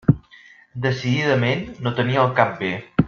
[0.85, 2.73] Decididament no tenia el cap bé.